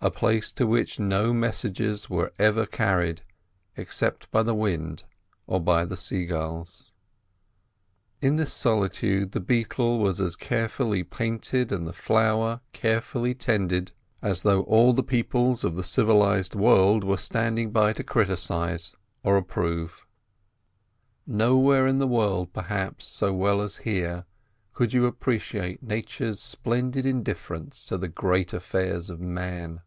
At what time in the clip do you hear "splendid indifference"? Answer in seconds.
26.38-27.84